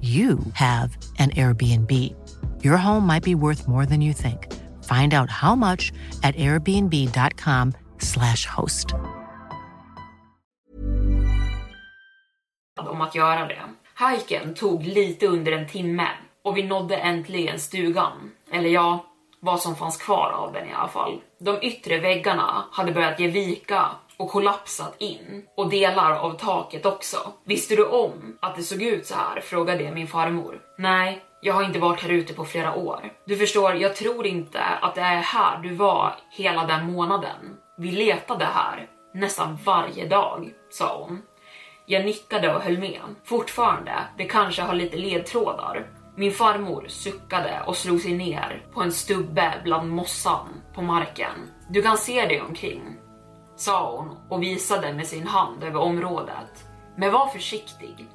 you 0.00 0.38
have 0.52 0.96
an 1.18 1.30
Airbnb. 1.30 2.14
Your 2.62 2.76
home 2.76 3.04
might 3.04 3.24
be 3.24 3.34
worth 3.34 3.66
more 3.66 3.84
than 3.84 4.00
you 4.00 4.12
think. 4.12 4.46
Find 4.84 5.12
out 5.12 5.28
how 5.28 5.56
much 5.56 5.90
at 6.22 6.36
airbnb.com/slash 6.36 8.44
host. 8.46 8.94
om 12.98 13.00
att 13.00 13.14
göra 13.14 13.46
det. 13.46 13.62
Hiken 13.98 14.54
tog 14.54 14.84
lite 14.84 15.26
under 15.26 15.52
en 15.52 15.66
timme 15.66 16.08
och 16.44 16.56
vi 16.56 16.62
nådde 16.62 16.96
äntligen 16.96 17.58
stugan. 17.58 18.30
Eller 18.52 18.70
ja, 18.70 19.04
vad 19.40 19.60
som 19.60 19.76
fanns 19.76 19.96
kvar 19.96 20.30
av 20.30 20.52
den 20.52 20.68
i 20.68 20.72
alla 20.72 20.88
fall. 20.88 21.20
De 21.38 21.62
yttre 21.62 21.98
väggarna 21.98 22.64
hade 22.72 22.92
börjat 22.92 23.20
ge 23.20 23.28
vika 23.28 23.90
och 24.18 24.30
kollapsat 24.30 24.94
in 24.98 25.42
och 25.56 25.70
delar 25.70 26.12
av 26.12 26.32
taket 26.32 26.86
också. 26.86 27.18
Visste 27.44 27.76
du 27.76 27.84
om 27.84 28.38
att 28.40 28.56
det 28.56 28.62
såg 28.62 28.82
ut 28.82 29.06
så 29.06 29.14
här? 29.14 29.40
frågade 29.40 29.82
jag 29.82 29.94
min 29.94 30.06
farmor. 30.06 30.60
Nej, 30.78 31.24
jag 31.40 31.54
har 31.54 31.62
inte 31.62 31.78
varit 31.78 32.02
här 32.02 32.10
ute 32.10 32.34
på 32.34 32.44
flera 32.44 32.74
år. 32.74 33.12
Du 33.26 33.36
förstår, 33.36 33.74
jag 33.74 33.96
tror 33.96 34.26
inte 34.26 34.60
att 34.60 34.94
det 34.94 35.00
är 35.00 35.20
här 35.20 35.58
du 35.58 35.74
var 35.74 36.14
hela 36.30 36.66
den 36.66 36.92
månaden. 36.92 37.56
Vi 37.78 37.90
letade 37.90 38.44
här 38.44 38.88
nästan 39.14 39.58
varje 39.64 40.06
dag, 40.06 40.52
sa 40.70 41.04
hon. 41.04 41.22
Jag 41.86 42.04
nickade 42.04 42.54
och 42.54 42.62
höll 42.62 42.78
med. 42.78 43.00
Fortfarande, 43.24 43.92
det 44.16 44.24
kanske 44.24 44.62
har 44.62 44.74
lite 44.74 44.96
ledtrådar. 44.96 45.86
Min 46.16 46.32
farmor 46.32 46.84
suckade 46.88 47.62
och 47.66 47.76
slog 47.76 48.00
sig 48.00 48.12
ner 48.12 48.66
på 48.72 48.82
en 48.82 48.92
stubbe 48.92 49.54
bland 49.64 49.90
mossan 49.90 50.48
på 50.74 50.82
marken. 50.82 51.50
Du 51.70 51.82
kan 51.82 51.98
se 51.98 52.26
dig 52.26 52.40
omkring, 52.40 52.97
sa 53.58 53.96
hon 53.96 54.16
och 54.28 54.42
visade 54.42 54.92
med 54.92 55.06
sin 55.06 55.26
hand 55.26 55.64
över 55.64 55.80
området. 55.80 56.64
Men 56.96 57.12
var 57.12 57.26
försiktig. 57.26 58.06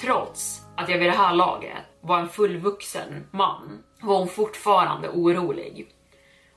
Trots 0.00 0.62
att 0.76 0.88
jag 0.88 0.98
vid 0.98 1.08
det 1.08 1.16
här 1.16 1.34
laget 1.34 1.76
var 2.00 2.18
en 2.18 2.28
fullvuxen 2.28 3.26
man 3.30 3.82
var 4.00 4.18
hon 4.18 4.28
fortfarande 4.28 5.08
orolig. 5.08 5.88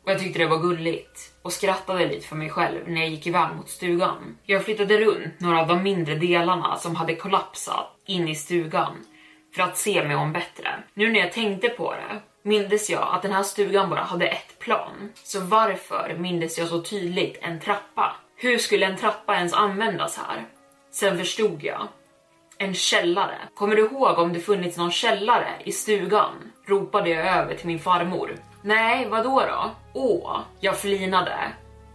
Och 0.04 0.12
jag 0.12 0.20
tyckte 0.20 0.40
det 0.40 0.48
var 0.48 0.58
gulligt 0.58 1.34
och 1.42 1.54
skrattade 1.54 2.08
lite 2.08 2.28
för 2.28 2.36
mig 2.36 2.50
själv 2.50 2.90
när 2.90 3.02
jag 3.02 3.10
gick 3.10 3.28
iväg 3.28 3.56
mot 3.56 3.70
stugan. 3.70 4.38
Jag 4.44 4.66
flyttade 4.66 4.98
runt 4.98 5.40
några 5.40 5.62
av 5.62 5.68
de 5.68 5.84
mindre 5.84 6.16
delarna 6.16 6.76
som 6.76 6.96
hade 6.96 7.16
kollapsat 7.16 7.88
in 8.06 8.28
i 8.28 8.36
stugan 8.36 9.06
för 9.56 9.64
att 9.64 9.78
se 9.78 10.08
mig 10.08 10.16
om 10.16 10.34
bättre. 10.34 10.84
Nu 10.94 11.12
när 11.12 11.20
jag 11.20 11.32
tänkte 11.32 11.70
på 11.70 11.94
det 11.94 12.22
mindes 12.44 12.90
jag 12.90 13.08
att 13.14 13.22
den 13.22 13.32
här 13.32 13.44
stugan 13.44 13.90
bara 13.90 14.02
hade 14.02 14.28
ett 14.28 14.60
plan. 14.60 15.14
Så 15.24 15.40
varför 15.40 16.16
mindes 16.20 16.58
jag 16.58 16.68
så 16.68 16.82
tydligt 16.82 17.38
en 17.42 17.60
trappa? 17.60 18.16
Hur 18.36 18.58
skulle 18.58 18.86
en 18.86 18.98
trappa 18.98 19.36
ens 19.36 19.54
användas 19.54 20.18
här? 20.18 20.46
Sen 20.92 21.18
förstod 21.18 21.64
jag. 21.64 21.88
En 22.58 22.74
källare. 22.74 23.38
Kommer 23.56 23.76
du 23.76 23.86
ihåg 23.86 24.20
om 24.20 24.34
det 24.34 24.40
funnits 24.40 24.78
någon 24.78 24.92
källare 24.92 25.50
i 25.64 25.72
stugan? 25.72 26.52
Ropade 26.66 27.10
jag 27.10 27.28
över 27.28 27.56
till 27.56 27.68
min 27.68 27.80
farmor. 27.80 28.36
Nej, 28.62 29.08
vad 29.10 29.24
då 29.24 29.40
då? 29.40 29.72
Åh, 29.94 30.40
jag 30.60 30.78
flinade. 30.78 31.38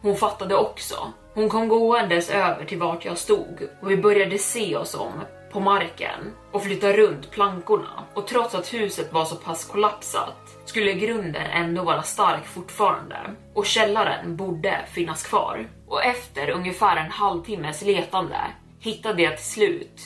Hon 0.03 0.17
fattade 0.17 0.57
också. 0.57 1.13
Hon 1.35 1.49
kom 1.49 1.69
gåendes 1.69 2.31
över 2.31 2.65
till 2.65 2.79
vart 2.79 3.05
jag 3.05 3.19
stod 3.19 3.69
och 3.83 3.91
vi 3.91 3.97
började 3.97 4.39
se 4.39 4.77
oss 4.77 4.95
om 4.95 5.13
på 5.53 5.61
marken 5.61 6.33
och 6.53 6.63
flytta 6.63 6.93
runt 6.93 7.31
plankorna. 7.31 8.05
Och 8.15 8.27
trots 8.27 8.55
att 8.55 8.75
huset 8.75 9.13
var 9.13 9.25
så 9.25 9.37
pass 9.37 9.65
kollapsat 9.65 10.59
skulle 10.65 10.93
grunden 10.93 11.47
ändå 11.53 11.83
vara 11.83 12.03
stark 12.03 12.47
fortfarande 12.47 13.17
och 13.55 13.67
källaren 13.67 14.37
borde 14.37 14.81
finnas 14.93 15.23
kvar. 15.23 15.69
Och 15.89 16.05
efter 16.05 16.51
ungefär 16.51 16.97
en 16.97 17.11
halvtimmes 17.11 17.83
letande 17.83 18.41
hittade 18.81 19.23
jag 19.23 19.37
till 19.37 19.47
slut 19.47 20.01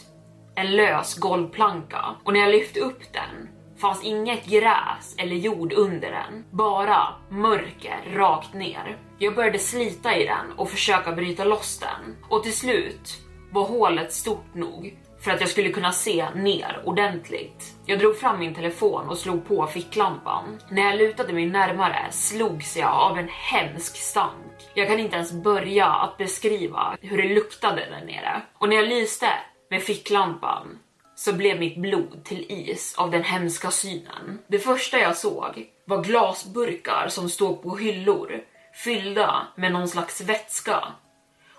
en 0.54 0.76
lös 0.76 1.14
golvplanka 1.14 2.04
och 2.24 2.32
när 2.32 2.40
jag 2.40 2.50
lyfte 2.50 2.80
upp 2.80 3.12
den 3.12 3.48
fanns 3.80 4.04
inget 4.04 4.46
gräs 4.46 5.14
eller 5.18 5.36
jord 5.36 5.72
under 5.72 6.10
den, 6.10 6.44
bara 6.50 7.08
mörker 7.28 8.14
rakt 8.14 8.54
ner. 8.54 8.98
Jag 9.18 9.34
började 9.34 9.58
slita 9.58 10.16
i 10.16 10.26
den 10.26 10.52
och 10.56 10.70
försöka 10.70 11.12
bryta 11.12 11.44
loss 11.44 11.78
den 11.78 12.16
och 12.28 12.42
till 12.42 12.56
slut 12.56 13.18
var 13.52 13.64
hålet 13.64 14.12
stort 14.12 14.54
nog 14.54 14.98
för 15.26 15.32
att 15.32 15.40
jag 15.40 15.50
skulle 15.50 15.68
kunna 15.68 15.92
se 15.92 16.30
ner 16.34 16.82
ordentligt. 16.84 17.74
Jag 17.86 17.98
drog 17.98 18.18
fram 18.18 18.38
min 18.38 18.54
telefon 18.54 19.08
och 19.08 19.18
slog 19.18 19.48
på 19.48 19.66
ficklampan. 19.66 20.60
När 20.70 20.82
jag 20.82 20.98
lutade 20.98 21.32
mig 21.32 21.46
närmare 21.46 22.06
slogs 22.10 22.76
jag 22.76 22.92
av 22.92 23.18
en 23.18 23.28
hemsk 23.28 23.96
stank. 23.96 24.52
Jag 24.74 24.88
kan 24.88 24.98
inte 24.98 25.16
ens 25.16 25.32
börja 25.32 25.86
att 25.86 26.18
beskriva 26.18 26.96
hur 27.00 27.22
det 27.22 27.34
luktade 27.34 27.86
där 27.90 28.06
nere. 28.06 28.42
Och 28.58 28.68
när 28.68 28.76
jag 28.76 28.88
lyste 28.88 29.26
med 29.70 29.82
ficklampan 29.82 30.78
så 31.16 31.32
blev 31.32 31.60
mitt 31.60 31.78
blod 31.78 32.24
till 32.24 32.46
is 32.48 32.94
av 32.98 33.10
den 33.10 33.22
hemska 33.22 33.70
synen. 33.70 34.38
Det 34.48 34.58
första 34.58 34.98
jag 34.98 35.16
såg 35.16 35.66
var 35.86 36.02
glasburkar 36.02 37.06
som 37.08 37.28
stod 37.28 37.62
på 37.62 37.76
hyllor 37.76 38.40
fyllda 38.84 39.46
med 39.56 39.72
någon 39.72 39.88
slags 39.88 40.20
vätska 40.20 40.84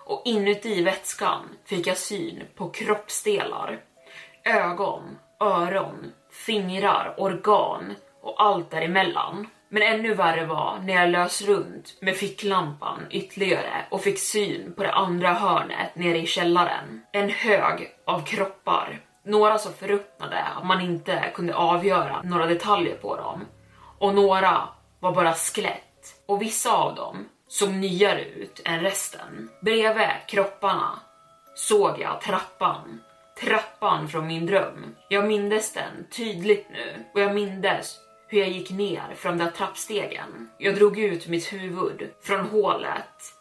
och 0.08 0.22
inuti 0.24 0.82
vätskan 0.82 1.48
fick 1.64 1.86
jag 1.86 1.96
syn 1.96 2.42
på 2.54 2.70
kroppsdelar. 2.70 3.80
Ögon, 4.44 5.18
öron, 5.40 6.12
fingrar, 6.46 7.14
organ 7.18 7.94
och 8.22 8.42
allt 8.42 8.70
däremellan. 8.70 9.46
Men 9.68 9.82
ännu 9.82 10.14
värre 10.14 10.46
var 10.46 10.78
när 10.84 10.94
jag 10.94 11.10
lös 11.10 11.42
runt 11.42 11.98
med 12.00 12.16
ficklampan 12.16 13.06
ytterligare 13.10 13.86
och 13.90 14.00
fick 14.00 14.18
syn 14.18 14.72
på 14.76 14.82
det 14.82 14.92
andra 14.92 15.32
hörnet 15.32 15.96
nere 15.96 16.18
i 16.18 16.26
källaren. 16.26 17.02
En 17.12 17.30
hög 17.30 17.90
av 18.06 18.24
kroppar. 18.24 19.00
Några 19.24 19.58
så 19.58 19.70
förruttnade 19.70 20.42
att 20.42 20.66
man 20.66 20.80
inte 20.80 21.30
kunde 21.34 21.54
avgöra 21.54 22.22
några 22.24 22.46
detaljer 22.46 22.96
på 22.96 23.16
dem. 23.16 23.46
Och 23.98 24.14
några 24.14 24.68
var 25.00 25.12
bara 25.12 25.34
skelett. 25.34 26.22
Och 26.26 26.42
vissa 26.42 26.72
av 26.72 26.94
dem 26.94 27.28
såg 27.48 27.70
nyare 27.70 28.24
ut 28.24 28.60
än 28.64 28.80
resten. 28.80 29.50
Bredvid 29.60 30.08
kropparna 30.28 31.00
såg 31.54 32.00
jag 32.00 32.20
trappan. 32.20 33.00
Trappan 33.40 34.08
från 34.08 34.26
min 34.26 34.46
dröm. 34.46 34.94
Jag 35.08 35.28
mindes 35.28 35.72
den 35.72 36.06
tydligt 36.10 36.66
nu 36.70 37.04
och 37.14 37.20
jag 37.20 37.34
mindes 37.34 37.98
hur 38.28 38.38
jag 38.38 38.48
gick 38.48 38.70
ner 38.70 39.14
från 39.16 39.38
de 39.38 39.44
där 39.44 39.50
trappstegen. 39.50 40.50
Jag 40.58 40.74
drog 40.74 40.98
ut 40.98 41.28
mitt 41.28 41.52
huvud 41.52 42.10
från 42.22 42.40
hålet 42.40 43.34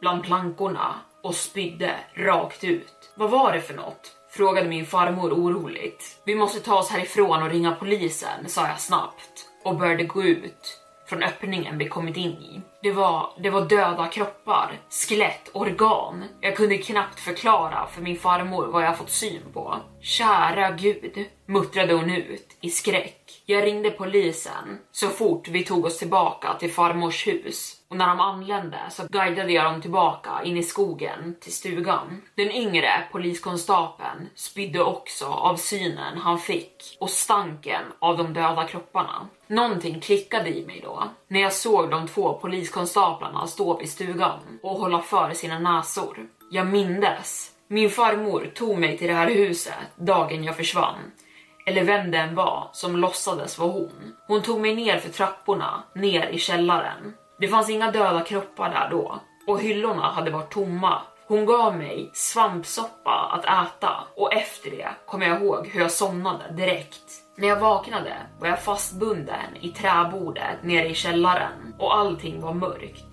bland 0.00 0.24
plankorna 0.24 0.94
och 1.22 1.34
spydde 1.34 1.94
rakt 2.14 2.64
ut. 2.64 3.12
Vad 3.14 3.30
var 3.30 3.52
det 3.52 3.60
för 3.60 3.74
något? 3.74 4.16
Frågade 4.30 4.68
min 4.68 4.86
farmor 4.86 5.32
oroligt. 5.32 6.20
Vi 6.24 6.34
måste 6.34 6.60
ta 6.60 6.78
oss 6.78 6.90
härifrån 6.90 7.42
och 7.42 7.50
ringa 7.50 7.74
polisen, 7.74 8.48
sa 8.48 8.68
jag 8.68 8.80
snabbt 8.80 9.48
och 9.64 9.76
började 9.76 10.04
gå 10.04 10.22
ut 10.22 10.80
från 11.06 11.22
öppningen 11.22 11.78
vi 11.78 11.88
kommit 11.88 12.16
in 12.16 12.30
i. 12.30 12.62
Det 12.82 12.92
var, 12.92 13.32
det 13.38 13.50
var 13.50 13.60
döda 13.60 14.06
kroppar, 14.06 14.80
skelett, 14.90 15.50
organ. 15.52 16.24
Jag 16.40 16.56
kunde 16.56 16.78
knappt 16.78 17.20
förklara 17.20 17.86
för 17.86 18.02
min 18.02 18.18
farmor 18.18 18.66
vad 18.66 18.84
jag 18.84 18.98
fått 18.98 19.10
syn 19.10 19.42
på. 19.52 19.76
Kära 20.02 20.70
gud, 20.70 21.24
muttrade 21.46 21.94
hon 21.94 22.10
ut 22.10 22.56
i 22.60 22.70
skräck. 22.70 23.42
Jag 23.46 23.64
ringde 23.64 23.90
polisen 23.90 24.78
så 24.92 25.08
fort 25.08 25.48
vi 25.48 25.64
tog 25.64 25.84
oss 25.84 25.98
tillbaka 25.98 26.54
till 26.54 26.72
farmors 26.72 27.26
hus 27.26 27.76
och 27.88 27.96
när 27.96 28.08
de 28.08 28.20
anlände 28.20 28.78
så 28.90 29.06
guidade 29.10 29.52
jag 29.52 29.64
dem 29.64 29.80
tillbaka 29.80 30.30
in 30.44 30.56
i 30.56 30.62
skogen 30.62 31.36
till 31.40 31.52
stugan. 31.52 32.22
Den 32.34 32.50
yngre 32.50 32.88
poliskonstapeln 33.12 34.28
spydde 34.34 34.82
också 34.82 35.26
av 35.26 35.56
synen 35.56 36.18
han 36.18 36.38
fick 36.38 36.96
och 37.00 37.10
stanken 37.10 37.82
av 37.98 38.16
de 38.16 38.32
döda 38.34 38.64
kropparna. 38.64 39.28
Någonting 39.46 40.00
klickade 40.00 40.58
i 40.58 40.66
mig 40.66 40.80
då 40.84 41.02
när 41.28 41.40
jag 41.40 41.52
såg 41.52 41.90
de 41.90 42.08
två 42.08 42.34
poliskonstaplarna 42.34 43.46
stå 43.46 43.78
vid 43.78 43.90
stugan 43.90 44.58
och 44.62 44.78
hålla 44.78 45.02
för 45.02 45.32
sina 45.32 45.58
näsor. 45.58 46.28
Jag 46.50 46.66
mindes. 46.66 47.51
Min 47.72 47.90
farmor 47.90 48.50
tog 48.54 48.78
mig 48.78 48.98
till 48.98 49.08
det 49.08 49.14
här 49.14 49.30
huset 49.30 49.74
dagen 49.96 50.44
jag 50.44 50.56
försvann 50.56 51.12
eller 51.66 51.84
vem 51.84 52.10
det 52.10 52.18
än 52.18 52.34
var 52.34 52.68
som 52.72 52.96
låtsades 52.96 53.58
vara 53.58 53.70
hon. 53.70 54.14
Hon 54.26 54.42
tog 54.42 54.60
mig 54.60 54.74
ner 54.74 54.98
för 54.98 55.08
trapporna, 55.08 55.82
ner 55.94 56.26
i 56.26 56.38
källaren. 56.38 57.14
Det 57.38 57.48
fanns 57.48 57.70
inga 57.70 57.90
döda 57.90 58.20
kroppar 58.20 58.70
där 58.70 58.88
då 58.90 59.20
och 59.46 59.60
hyllorna 59.60 60.10
hade 60.10 60.30
varit 60.30 60.52
tomma. 60.52 61.02
Hon 61.26 61.46
gav 61.46 61.76
mig 61.76 62.10
svampsoppa 62.14 63.30
att 63.32 63.44
äta 63.44 64.04
och 64.16 64.34
efter 64.34 64.70
det 64.70 64.88
kommer 65.06 65.26
jag 65.26 65.42
ihåg 65.42 65.66
hur 65.66 65.80
jag 65.80 65.92
somnade 65.92 66.52
direkt. 66.52 67.04
När 67.36 67.48
jag 67.48 67.60
vaknade 67.60 68.16
var 68.40 68.48
jag 68.48 68.62
fastbunden 68.62 69.56
i 69.60 69.68
träbordet 69.68 70.62
nere 70.62 70.88
i 70.88 70.94
källaren 70.94 71.74
och 71.78 71.96
allting 71.98 72.40
var 72.40 72.54
mörkt. 72.54 73.11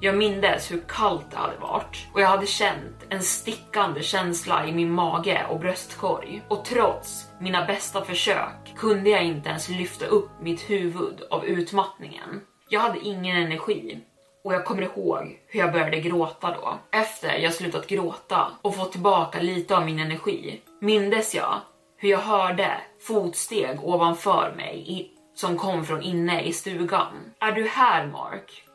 Jag 0.00 0.16
mindes 0.16 0.72
hur 0.72 0.80
kallt 0.88 1.30
det 1.30 1.36
hade 1.36 1.56
varit 1.56 2.06
och 2.12 2.20
jag 2.20 2.28
hade 2.28 2.46
känt 2.46 3.06
en 3.08 3.22
stickande 3.22 4.02
känsla 4.02 4.66
i 4.66 4.72
min 4.72 4.92
mage 4.92 5.46
och 5.50 5.60
bröstkorg. 5.60 6.42
Och 6.48 6.64
trots 6.64 7.26
mina 7.40 7.66
bästa 7.66 8.04
försök 8.04 8.74
kunde 8.76 9.10
jag 9.10 9.24
inte 9.24 9.48
ens 9.48 9.68
lyfta 9.68 10.06
upp 10.06 10.30
mitt 10.40 10.70
huvud 10.70 11.22
av 11.30 11.44
utmattningen. 11.44 12.40
Jag 12.68 12.80
hade 12.80 12.98
ingen 12.98 13.36
energi 13.36 13.98
och 14.44 14.54
jag 14.54 14.64
kommer 14.64 14.82
ihåg 14.82 15.40
hur 15.46 15.60
jag 15.60 15.72
började 15.72 16.00
gråta 16.00 16.50
då. 16.50 16.78
Efter 16.98 17.38
jag 17.38 17.54
slutat 17.54 17.86
gråta 17.86 18.46
och 18.62 18.76
fått 18.76 18.92
tillbaka 18.92 19.40
lite 19.40 19.76
av 19.76 19.84
min 19.84 19.98
energi 19.98 20.60
mindes 20.80 21.34
jag 21.34 21.54
hur 21.96 22.08
jag 22.08 22.18
hörde 22.18 22.80
fotsteg 23.00 23.84
ovanför 23.84 24.54
mig 24.56 24.84
i, 24.86 25.10
som 25.34 25.58
kom 25.58 25.84
från 25.84 26.02
inne 26.02 26.42
i 26.42 26.52
stugan. 26.52 27.34
Är 27.40 27.52
du 27.52 27.68
här 27.68 28.06
Mark? 28.06 28.67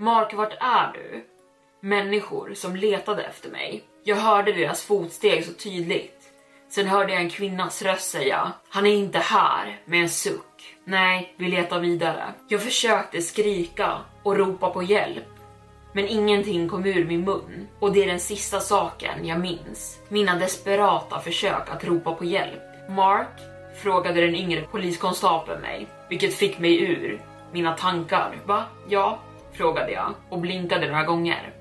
Mark, 0.00 0.34
vart 0.34 0.56
är 0.60 0.92
du? 0.94 1.24
Människor 1.80 2.54
som 2.54 2.76
letade 2.76 3.22
efter 3.22 3.50
mig. 3.50 3.84
Jag 4.04 4.16
hörde 4.16 4.52
deras 4.52 4.82
fotsteg 4.82 5.44
så 5.44 5.52
tydligt. 5.52 6.32
Sen 6.68 6.86
hörde 6.86 7.12
jag 7.12 7.22
en 7.22 7.30
kvinnas 7.30 7.82
röst 7.82 8.10
säga 8.10 8.52
Han 8.68 8.86
är 8.86 8.94
inte 8.94 9.18
här 9.18 9.80
med 9.84 10.02
en 10.02 10.08
suck. 10.08 10.76
Nej, 10.84 11.34
vi 11.36 11.48
letar 11.48 11.80
vidare. 11.80 12.34
Jag 12.48 12.62
försökte 12.62 13.22
skrika 13.22 13.98
och 14.22 14.36
ropa 14.36 14.70
på 14.70 14.82
hjälp. 14.82 15.28
Men 15.92 16.08
ingenting 16.08 16.68
kom 16.68 16.86
ur 16.86 17.04
min 17.04 17.24
mun 17.24 17.68
och 17.80 17.92
det 17.92 18.02
är 18.02 18.06
den 18.06 18.20
sista 18.20 18.60
saken 18.60 19.26
jag 19.26 19.40
minns. 19.40 19.98
Mina 20.08 20.38
desperata 20.38 21.20
försök 21.20 21.70
att 21.70 21.84
ropa 21.84 22.14
på 22.14 22.24
hjälp. 22.24 22.62
Mark? 22.88 23.40
Frågade 23.82 24.20
den 24.20 24.34
yngre 24.34 24.62
poliskonstapeln 24.62 25.60
mig, 25.60 25.88
vilket 26.08 26.34
fick 26.34 26.58
mig 26.58 26.82
ur 26.82 27.22
mina 27.52 27.72
tankar. 27.72 28.38
Va? 28.46 28.64
Ja, 28.88 29.18
frågade 29.52 29.92
jag 29.92 30.14
och 30.28 30.40
blinkade 30.40 30.86
några 30.86 31.04
gånger. 31.04 31.54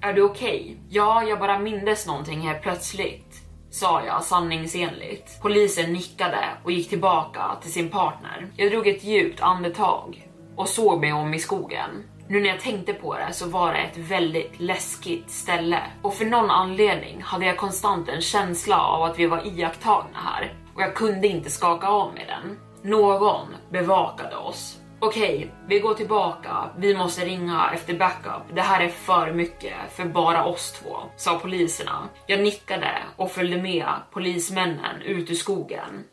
Är 0.00 0.12
du 0.12 0.22
okej? 0.22 0.60
Okay? 0.60 0.76
Ja, 0.88 1.22
jag 1.22 1.38
bara 1.38 1.58
mindes 1.58 2.06
någonting 2.06 2.40
här 2.40 2.58
plötsligt, 2.58 3.42
sa 3.70 4.04
jag 4.06 4.24
sanningsenligt. 4.24 5.42
Polisen 5.42 5.92
nickade 5.92 6.48
och 6.64 6.72
gick 6.72 6.88
tillbaka 6.88 7.42
till 7.62 7.72
sin 7.72 7.88
partner. 7.88 8.46
Jag 8.56 8.70
drog 8.70 8.86
ett 8.86 9.04
djupt 9.04 9.40
andetag 9.40 10.28
och 10.56 10.68
såg 10.68 11.00
mig 11.00 11.12
om 11.12 11.34
i 11.34 11.38
skogen. 11.38 11.90
Nu 12.28 12.40
när 12.40 12.48
jag 12.48 12.60
tänkte 12.60 12.92
på 12.92 13.14
det 13.14 13.32
så 13.32 13.46
var 13.46 13.72
det 13.72 13.78
ett 13.78 13.96
väldigt 13.96 14.60
läskigt 14.60 15.30
ställe 15.30 15.80
och 16.02 16.14
för 16.14 16.24
någon 16.24 16.50
anledning 16.50 17.22
hade 17.22 17.46
jag 17.46 17.56
konstant 17.56 18.08
en 18.08 18.20
känsla 18.20 18.82
av 18.82 19.02
att 19.02 19.18
vi 19.18 19.26
var 19.26 19.46
iakttagna 19.46 20.18
här 20.18 20.54
och 20.74 20.82
jag 20.82 20.94
kunde 20.94 21.28
inte 21.28 21.50
skaka 21.50 21.88
av 21.88 22.14
mig 22.14 22.26
den. 22.26 22.58
Någon 22.90 23.46
bevakade 23.70 24.36
oss 24.36 24.81
Okej, 25.04 25.50
vi 25.66 25.78
går 25.78 25.94
tillbaka. 25.94 26.70
Vi 26.76 26.94
måste 26.94 27.24
ringa 27.24 27.70
efter 27.74 27.94
backup. 27.94 28.54
Det 28.54 28.60
här 28.60 28.84
är 28.84 28.88
för 28.88 29.32
mycket 29.32 29.92
för 29.96 30.04
bara 30.04 30.44
oss 30.44 30.72
två, 30.72 30.96
sa 31.16 31.38
poliserna. 31.38 32.08
Jag 32.26 32.42
nickade 32.42 33.02
och 33.16 33.30
följde 33.30 33.62
med 33.62 33.86
polismännen 34.10 35.02
ut 35.02 35.30
ur 35.30 35.34
skogen. 35.34 36.04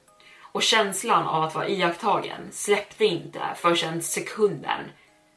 Och 0.52 0.62
känslan 0.62 1.28
av 1.28 1.44
att 1.44 1.56
vara 1.56 1.68
iakttagen 1.68 2.42
släppte 2.52 3.06
inte 3.06 3.40
förrän 3.56 4.02
sekunden 4.02 4.82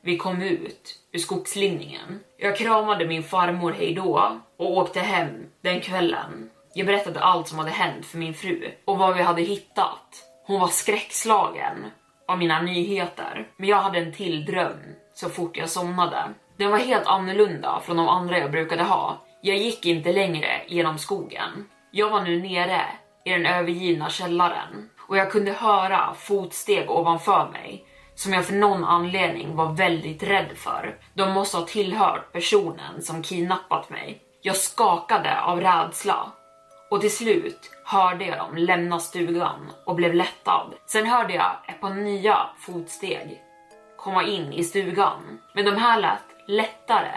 vi 0.03 0.17
kom 0.17 0.43
ut 0.43 0.99
ur 1.13 1.19
skogslinningen. 1.19 2.21
Jag 2.39 2.57
kramade 2.57 3.07
min 3.07 3.23
farmor 3.23 3.73
hejdå 3.73 4.41
och 4.57 4.77
åkte 4.77 5.01
hem 5.01 5.47
den 5.63 5.81
kvällen. 5.81 6.51
Jag 6.75 6.87
berättade 6.87 7.21
allt 7.21 7.49
som 7.49 7.59
hade 7.59 7.71
hänt 7.71 8.07
för 8.07 8.19
min 8.19 8.35
fru 8.35 8.71
och 8.85 8.99
vad 8.99 9.15
vi 9.17 9.23
hade 9.23 9.43
hittat. 9.43 10.25
Hon 10.47 10.61
var 10.61 10.69
skräckslagen 10.69 11.91
av 12.33 12.39
mina 12.39 12.63
nyheter. 12.63 13.49
Men 13.57 13.69
jag 13.69 13.77
hade 13.77 13.99
en 13.99 14.13
till 14.13 14.45
dröm 14.45 14.83
så 15.15 15.29
fort 15.29 15.57
jag 15.57 15.69
somnade. 15.69 16.23
Den 16.57 16.71
var 16.71 16.79
helt 16.79 17.07
annorlunda 17.07 17.81
från 17.85 17.97
de 17.97 18.09
andra 18.09 18.39
jag 18.39 18.51
brukade 18.51 18.83
ha. 18.83 19.21
Jag 19.43 19.57
gick 19.57 19.87
inte 19.87 20.13
längre 20.13 20.49
genom 20.69 20.99
skogen. 20.99 21.69
Jag 21.91 22.11
var 22.11 22.21
nu 22.23 22.43
nere 22.43 22.83
i 23.25 23.31
den 23.31 23.47
övergivna 23.47 24.11
källaren 24.11 24.91
och 25.09 25.17
jag 25.17 25.31
kunde 25.31 25.53
höra 25.53 26.15
fotsteg 26.15 26.91
ovanför 26.91 27.49
mig 27.53 27.85
som 28.15 28.33
jag 28.33 28.45
för 28.45 28.55
någon 28.55 28.85
anledning 28.85 29.57
var 29.57 29.73
väldigt 29.73 30.23
rädd 30.23 30.51
för. 30.57 30.99
De 31.15 31.33
måste 31.33 31.57
ha 31.57 31.67
tillhört 31.67 32.33
personen 32.33 33.03
som 33.03 33.23
kidnappat 33.23 33.91
mig. 33.91 34.23
Jag 34.43 34.57
skakade 34.57 35.41
av 35.41 35.61
rädsla 35.61 36.33
och 36.93 37.01
till 37.01 37.17
slut 37.17 37.71
hörde 37.85 38.25
jag 38.25 38.39
dem 38.39 38.57
lämna 38.57 39.01
stugan 39.01 39.73
och 39.85 39.95
blev 39.95 40.15
lättad. 40.15 40.75
Sen 40.87 41.07
hörde 41.07 41.35
jag 41.35 41.57
ett 41.69 41.81
par 41.81 41.95
nya 41.95 42.39
fotsteg 42.59 43.43
komma 43.97 44.25
in 44.25 44.53
i 44.53 44.65
stugan, 44.65 45.41
men 45.53 45.65
de 45.65 45.77
här 45.77 46.01
lät 46.01 46.19
lättare, 46.47 47.13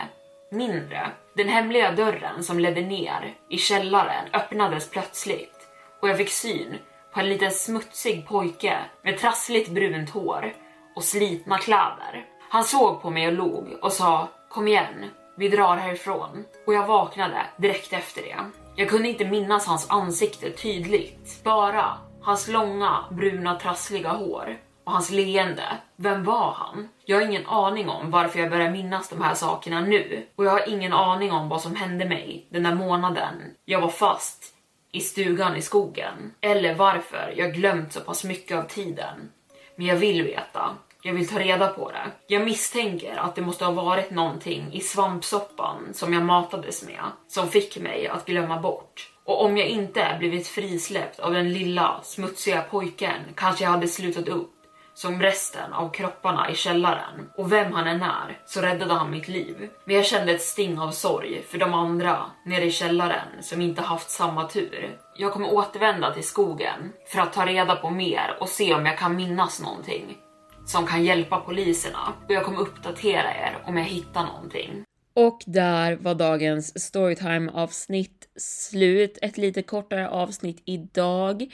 mindre. 0.51 1.07
Den 1.33 1.49
hemliga 1.49 1.91
dörren 1.91 2.43
som 2.43 2.59
ledde 2.59 2.81
ner 2.81 3.35
i 3.49 3.57
källaren 3.57 4.25
öppnades 4.33 4.89
plötsligt 4.89 5.67
och 6.01 6.09
jag 6.09 6.17
fick 6.17 6.29
syn 6.29 6.75
på 7.13 7.19
en 7.19 7.29
liten 7.29 7.51
smutsig 7.51 8.27
pojke 8.27 8.77
med 9.01 9.17
trassligt 9.17 9.69
brunt 9.69 10.09
hår 10.09 10.53
och 10.95 11.03
slitna 11.03 11.57
kläder. 11.57 12.25
Han 12.49 12.63
såg 12.63 13.01
på 13.01 13.09
mig 13.09 13.27
och 13.27 13.33
log 13.33 13.77
och 13.81 13.93
sa 13.93 14.27
kom 14.49 14.67
igen, 14.67 15.05
vi 15.37 15.49
drar 15.49 15.77
härifrån 15.77 16.45
och 16.65 16.73
jag 16.73 16.87
vaknade 16.87 17.45
direkt 17.57 17.93
efter 17.93 18.21
det. 18.21 18.64
Jag 18.77 18.89
kunde 18.89 19.09
inte 19.09 19.25
minnas 19.25 19.67
hans 19.67 19.89
ansikte 19.89 20.51
tydligt, 20.51 21.43
bara 21.43 21.97
hans 22.21 22.47
långa 22.47 23.05
bruna 23.11 23.59
trassliga 23.59 24.09
hår 24.09 24.57
och 24.83 24.91
hans 24.91 25.11
leende. 25.11 25.77
Vem 25.95 26.23
var 26.23 26.51
han? 26.51 26.89
Jag 27.05 27.17
har 27.17 27.25
ingen 27.25 27.45
aning 27.47 27.89
om 27.89 28.11
varför 28.11 28.39
jag 28.39 28.49
börjar 28.49 28.71
minnas 28.71 29.09
de 29.09 29.21
här 29.21 29.33
sakerna 29.33 29.81
nu 29.81 30.25
och 30.35 30.45
jag 30.45 30.51
har 30.51 30.69
ingen 30.69 30.93
aning 30.93 31.31
om 31.31 31.49
vad 31.49 31.61
som 31.61 31.75
hände 31.75 32.05
mig 32.05 32.47
den 32.49 32.63
där 32.63 32.75
månaden 32.75 33.33
jag 33.65 33.81
var 33.81 33.89
fast 33.89 34.43
i 34.91 34.99
stugan 34.99 35.55
i 35.55 35.61
skogen 35.61 36.33
eller 36.41 36.75
varför 36.75 37.33
jag 37.37 37.53
glömt 37.53 37.93
så 37.93 37.99
pass 37.99 38.23
mycket 38.23 38.57
av 38.57 38.63
tiden. 38.63 39.31
Men 39.75 39.85
jag 39.85 39.95
vill 39.95 40.23
veta 40.23 40.75
jag 41.05 41.13
vill 41.13 41.27
ta 41.27 41.39
reda 41.39 41.67
på 41.67 41.91
det. 41.91 42.11
Jag 42.27 42.45
misstänker 42.45 43.17
att 43.17 43.35
det 43.35 43.41
måste 43.41 43.65
ha 43.65 43.71
varit 43.71 44.11
någonting 44.11 44.73
i 44.73 44.81
svampsoppan 44.81 45.93
som 45.93 46.13
jag 46.13 46.23
matades 46.23 46.85
med 46.85 47.03
som 47.27 47.49
fick 47.49 47.77
mig 47.77 48.07
att 48.07 48.25
glömma 48.25 48.59
bort. 48.59 49.11
Och 49.23 49.45
om 49.45 49.57
jag 49.57 49.67
inte 49.67 50.15
blivit 50.19 50.47
frisläppt 50.47 51.19
av 51.19 51.33
den 51.33 51.53
lilla 51.53 51.99
smutsiga 52.03 52.61
pojken 52.61 53.21
kanske 53.35 53.63
jag 53.63 53.71
hade 53.71 53.87
slutat 53.87 54.27
upp 54.27 54.51
som 54.93 55.21
resten 55.21 55.73
av 55.73 55.89
kropparna 55.89 56.51
i 56.51 56.55
källaren. 56.55 57.29
Och 57.37 57.51
vem 57.51 57.73
han 57.73 57.87
än 57.87 58.01
är 58.01 58.39
så 58.45 58.61
räddade 58.61 58.93
han 58.93 59.11
mitt 59.11 59.27
liv. 59.27 59.69
Men 59.85 59.95
jag 59.95 60.05
kände 60.05 60.31
ett 60.31 60.41
sting 60.41 60.79
av 60.79 60.91
sorg 60.91 61.43
för 61.49 61.57
de 61.57 61.73
andra 61.73 62.25
nere 62.45 62.65
i 62.65 62.71
källaren 62.71 63.43
som 63.43 63.61
inte 63.61 63.81
haft 63.81 64.09
samma 64.09 64.47
tur. 64.47 64.97
Jag 65.17 65.33
kommer 65.33 65.53
återvända 65.53 66.13
till 66.13 66.27
skogen 66.27 66.93
för 67.07 67.21
att 67.21 67.33
ta 67.33 67.45
reda 67.45 67.75
på 67.75 67.89
mer 67.89 68.37
och 68.39 68.49
se 68.49 68.73
om 68.73 68.85
jag 68.85 68.97
kan 68.97 69.15
minnas 69.15 69.61
någonting 69.61 70.17
som 70.65 70.87
kan 70.87 71.05
hjälpa 71.05 71.39
poliserna 71.39 72.13
och 72.25 72.33
jag 72.33 72.43
kommer 72.43 72.59
uppdatera 72.59 73.35
er 73.35 73.57
om 73.65 73.77
jag 73.77 73.85
hittar 73.85 74.23
någonting. 74.23 74.83
Och 75.13 75.43
där 75.45 75.95
var 75.95 76.15
dagens 76.15 76.79
storytime-avsnitt 76.79 78.27
slut. 78.35 79.17
Ett 79.21 79.37
lite 79.37 79.61
kortare 79.61 80.09
avsnitt 80.09 80.61
idag. 80.65 81.53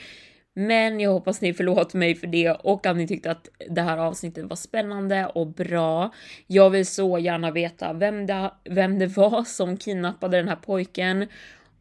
Men 0.54 1.00
jag 1.00 1.10
hoppas 1.10 1.40
ni 1.40 1.54
förlåter 1.54 1.98
mig 1.98 2.14
för 2.14 2.26
det 2.26 2.50
och 2.50 2.86
att 2.86 2.96
ni 2.96 3.08
tyckte 3.08 3.30
att 3.30 3.48
det 3.70 3.82
här 3.82 3.98
avsnittet 3.98 4.44
var 4.44 4.56
spännande 4.56 5.26
och 5.26 5.46
bra. 5.46 6.10
Jag 6.46 6.70
vill 6.70 6.86
så 6.86 7.18
gärna 7.18 7.50
veta 7.50 7.92
vem 7.92 8.26
det, 8.26 8.52
vem 8.64 8.98
det 8.98 9.06
var 9.06 9.44
som 9.44 9.76
kidnappade 9.76 10.36
den 10.36 10.48
här 10.48 10.56
pojken 10.56 11.28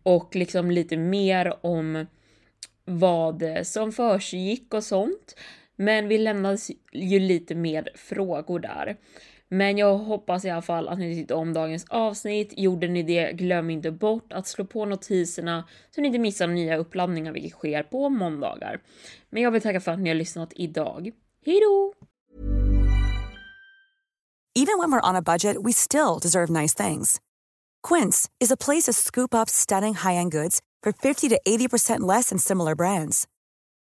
och 0.04 0.36
liksom 0.36 0.72
lite 0.72 0.98
mer 0.98 1.65
om 1.65 2.06
vad 2.86 3.44
som 3.63 3.91
försiggick 3.91 4.74
och 4.74 4.84
sånt. 4.84 5.36
Men 5.82 6.08
vi 6.08 6.17
lämnades 6.17 6.72
ju 6.91 7.20
lite 7.20 7.56
med 7.56 7.89
frågor 7.96 8.60
där. 8.60 8.98
Men 9.50 9.78
jag 9.78 9.98
hoppas 9.98 10.46
i 10.46 10.50
alla 10.50 10.62
fall 10.62 10.88
att 10.88 11.00
ni 11.00 11.15
tyckte 11.15 11.34
om 11.34 11.54
dagens 11.54 11.86
avsnitt. 11.89 12.54
Gjorde 12.58 12.88
ni 12.88 13.04
det, 13.04 13.32
glöm 13.32 13.70
inte 13.70 13.91
bort 13.91 14.34
att 14.34 14.48
slå 14.48 14.65
på 14.65 14.86
notiserna 14.86 15.67
så 15.96 16.02
ni 16.02 16.08
inte 16.08 16.20
missar 16.20 16.48
nya 16.48 16.78
uppladdningar 16.78 17.32
vilket 17.32 17.52
sker 17.52 17.84
på 17.84 18.10
måndagar. 18.10 18.80
Men 19.30 19.44
jag 19.44 19.52
vill 19.52 19.62
tacka 19.62 19.80
för 19.80 19.91
att 19.91 20.00
ni 20.00 20.10
har 20.10 20.15
lyssnat 20.15 20.54
idag. 20.56 21.12
Hejdå! 21.46 21.94
Even 24.60 24.80
when 24.80 24.91
we're 24.91 25.10
on 25.10 25.15
a 25.15 25.22
budget 25.22 25.58
we 25.65 25.74
still 25.74 26.20
deserve 26.22 26.62
nice 26.62 26.84
things. 26.84 27.22
Quince 27.88 28.30
is 28.39 28.52
a 28.52 28.58
place 28.58 28.91
to 28.91 28.94
scoop 28.94 29.34
up 29.34 29.50
stunning 29.50 29.96
high-end 29.96 30.32
goods 30.32 30.60
for 30.84 30.91
50 30.91 31.30
to 31.30 31.39
80% 31.48 32.17
less 32.17 32.30
than 32.30 32.39
similar 32.39 32.76
brands. 32.76 33.28